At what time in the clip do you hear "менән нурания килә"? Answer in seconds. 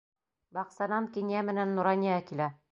1.53-2.53